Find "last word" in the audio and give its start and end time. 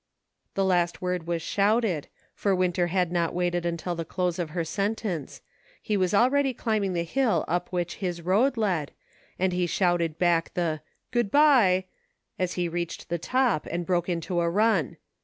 0.65-1.27